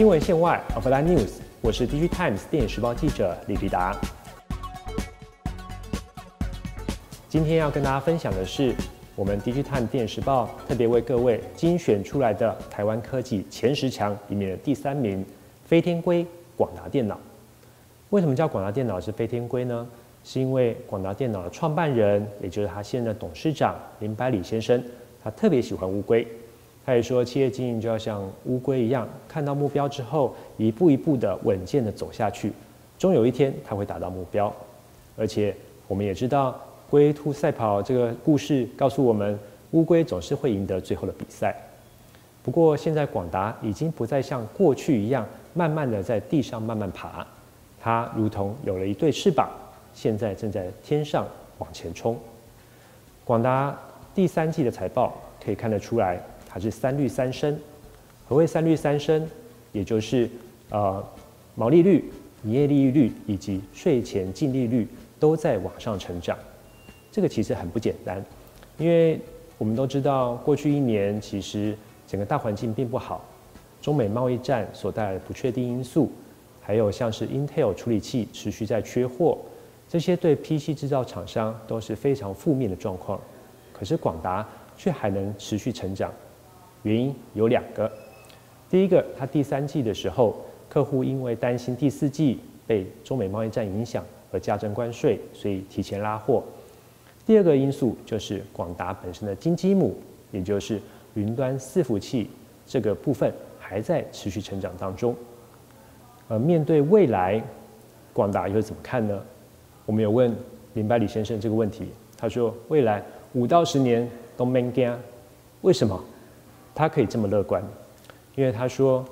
[0.00, 3.94] 新闻线外 （Offline News），我是 DG Times 电影时报记者李必达。
[7.28, 8.74] 今天要跟大家分享的是，
[9.14, 15.22] 我们 DG Times 电影时报特别为各位精选出来的台湾科技前十强里面的第三名——
[15.68, 16.26] 飞天龟
[16.56, 17.20] 广达电脑。
[18.08, 19.86] 为什么叫广达电脑是飞天龟呢？
[20.24, 24.82] 是因为广达电脑的创办人，也就是他现任董事长林百里先生，
[25.22, 26.26] 他特别喜欢乌龟。
[26.90, 32.52] 他也说，企业经营就要像乌龟一样，看到目标之后，一步一步的稳健的走下去，
[32.98, 34.52] 终有一天他会达到目标。
[35.16, 35.54] 而且
[35.86, 39.38] 我们也知道，龟兔赛跑这个故事告诉我们，
[39.70, 41.54] 乌龟总是会赢得最后的比赛。
[42.42, 47.24] 不过现在广达已经不再像过去一样，慢慢的在地上慢慢爬，
[47.80, 49.48] 它如同有了一对翅膀，
[49.94, 51.24] 现在正在天上
[51.58, 52.18] 往前冲。
[53.24, 53.78] 广达
[54.12, 56.20] 第三季的财报可以看得出来。
[56.52, 57.56] 它是三率三升，
[58.28, 59.24] 何谓三率三升？
[59.72, 60.28] 也就是
[60.70, 61.02] 呃
[61.54, 62.10] 毛利率、
[62.42, 64.88] 营业利率以及税前净利率
[65.20, 66.36] 都在往上成长。
[67.12, 68.24] 这个其实很不简单，
[68.78, 69.20] 因为
[69.58, 73.24] 我们都知道过去一年其实整个大环境并不好，
[73.80, 76.10] 中美贸易战所带来的不确定因素，
[76.60, 79.38] 还有像是 Intel 处理器持续在缺货，
[79.88, 83.20] 这些对 PC 制造厂商都是非常负面的状况。
[83.72, 86.12] 可是广达却还能持续成长。
[86.82, 87.90] 原因有两个，
[88.68, 90.36] 第一个，他第三季的时候，
[90.68, 96.42] 客户因为担心第四季被中美贸易战影响而加征关税，所以提前拉货。
[97.26, 99.96] 第二个因素就是广达本身的金鸡母，
[100.32, 100.80] 也就是
[101.14, 102.30] 云端伺服器
[102.66, 105.14] 这个部分还在持续成长当中。
[106.28, 107.42] 呃，面对未来，
[108.12, 109.20] 广达又怎么看呢？
[109.84, 110.34] 我们有问
[110.74, 114.96] 林百里先生这个问题，他说未来五到十年都没惊，
[115.62, 116.02] 为什么？
[116.80, 117.62] 他可以这么乐观，
[118.34, 119.04] 因为他说，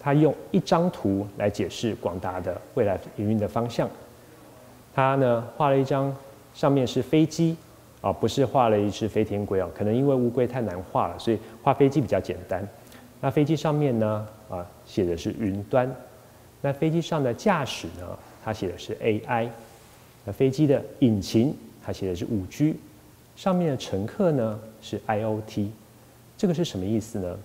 [0.00, 3.86] 他用一张图来解释广达的未来营运的方向。
[4.94, 6.16] 他呢画了一张，
[6.54, 7.54] 上面是飞机，
[8.00, 12.66] 啊，不是画了一只飞天龟啊，可能因为乌龟太难画了，所以画飞机比较简单。
[13.20, 15.94] 那飞机上面呢，啊，写的是云端。
[16.62, 19.46] 那飞机上的驾驶呢，他写的是 AI。
[20.24, 21.54] 那飞机的引擎，
[21.84, 22.76] 他写的是五 G。
[23.36, 25.68] 上面的乘客呢，是 IOT。
[26.36, 27.38] 这个是什么意思呢？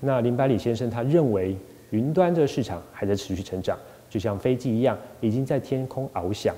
[0.00, 1.56] 那林百里先生他认为，
[1.90, 3.78] 云端这个市场还在持续成长，
[4.10, 6.52] 就像飞机一样，已经在天空翱翔。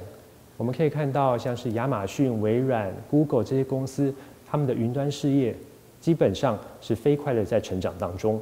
[0.57, 4.15] 我们可以看到，像是亚马逊、微软、Google 这些公司，
[4.47, 5.55] 他们的云端事业
[6.01, 8.41] 基本上是飞快的在成长当中。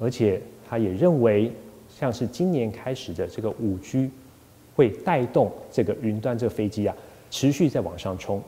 [0.00, 1.52] 而且，他也认为，
[1.88, 4.10] 像是今年开始的这个五 G，
[4.74, 6.96] 会带动这个云端这个飞机啊，
[7.30, 8.42] 持续在往上冲。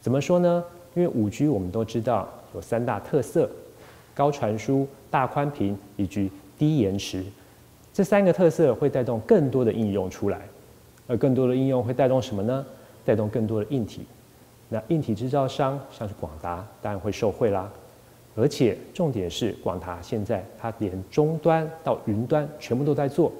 [0.00, 0.62] 怎么说呢？
[0.94, 2.28] 因为五 G 我们都知道。
[2.56, 3.48] 有三大特色：
[4.14, 7.22] 高传输、大宽频以及低延迟。
[7.92, 10.40] 这三个特色会带动更多的应用出来，
[11.06, 12.64] 而更多的应用会带动什么呢？
[13.04, 14.06] 带动更多的硬体。
[14.68, 17.70] 那硬体制造商像是广达，当然会受惠啦。
[18.34, 23.30] 而且重点是，广达现在它连终端到云端全部都在做。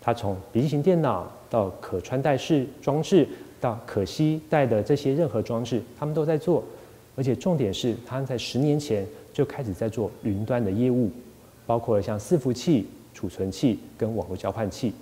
[0.00, 3.26] 它从笔记型电脑到可穿戴式装置，
[3.60, 6.62] 到可携带的这些任何装置，他们都在做。
[7.16, 11.10] 而且重点是，他在十年前就开始在做云端的业务，
[11.66, 14.92] 包括像伺服器、储存器跟网络交换器，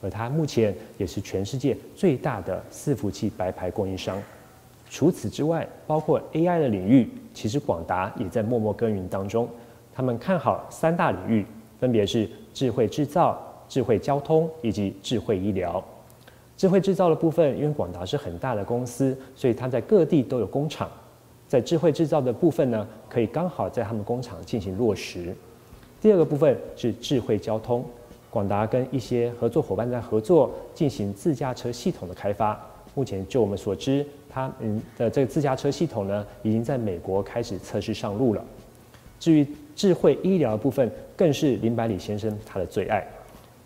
[0.00, 4.20] 而他目前也是全世界最大的伺服器白牌供应商。
[4.88, 9.48] 除此之外，包括 AI 的领域，其实广达也在默默耕耘当中。
[9.94, 11.44] 他们看好三大领域，
[11.78, 13.38] 分别是智慧制造、
[13.68, 15.84] 智慧交通以及智慧医疗。
[16.56, 20.90] 智慧制造的部分，因为广达是很大的公司，所以它在各地都有工厂。
[21.50, 25.34] 在智慧制造的部分呢，可以刚好在他们工厂进行落实。
[26.00, 27.84] 第二个部分是智慧交通，
[28.30, 32.56] 广达跟一些合作伙伴在合作进行自驾车系统的开发。
[32.94, 38.44] 目前就我们所知，他们的这个自驾车系统呢，已经在美国开始测试上路了。
[39.18, 39.44] 至于
[39.74, 43.04] 智慧医疗的部分，更是林百里先生他的最爱。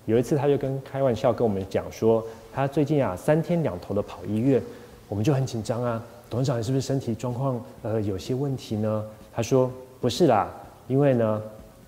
[0.06, 4.59] 有一次他就跟开玩笑跟我们讲说，他最近啊三天两头的跑医院，
[5.06, 6.03] 我们就很紧张啊。
[6.35, 9.05] 董事长，是不是身体状况呃有些问题呢？
[9.33, 9.71] 他说
[10.01, 10.53] 不是啦，
[10.89, 11.41] 因为呢，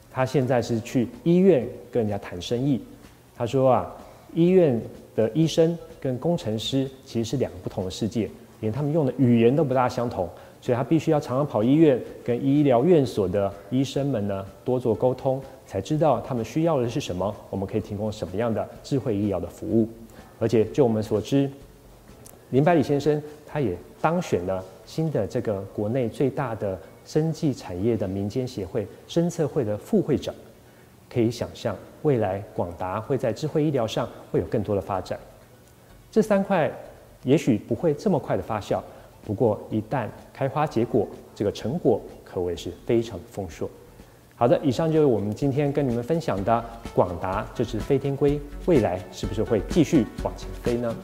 [0.09, 2.81] 他现在是去医院跟人家谈生意。
[3.35, 3.93] 他说啊，
[4.35, 4.81] 医院
[5.17, 10.29] 的医生跟工程师其实是两个不同的世界，连他们用的语言都不大相同，
[10.61, 19.89] 所以他必须要常常跑医院，跟医疗院所的医生们呢多做沟通，才知道他们需要的是什么，我们可以提供什么样的智慧医疗的服务。
[20.39, 21.51] 而且就我们所知，
[22.51, 23.77] 林百里先生他也。
[23.99, 30.33] 当选了新的这个国内最大的生技产业的民间协会生测会的副会长，
[31.13, 35.19] 可以想象未来广达会在智慧医疗上会有更多的发展。
[36.09, 36.71] 这三块
[37.25, 38.81] 也许不会这么快的发酵，
[39.25, 43.69] 不过一旦开花结果，这个成果可谓是非常的丰硕。
[44.37, 46.65] 好的，以上就是我们今天跟你们分享的
[46.95, 50.95] 广达这只飞天龟，未来是不是会继续往前飞呢？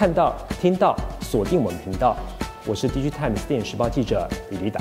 [0.00, 2.16] 看到、听到，锁定我们频道，
[2.64, 4.80] 我是 DG Times 电影时报记者李立达。